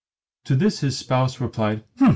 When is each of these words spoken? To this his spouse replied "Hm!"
To 0.45 0.55
this 0.55 0.79
his 0.79 0.97
spouse 0.97 1.39
replied 1.39 1.83
"Hm!" 1.99 2.09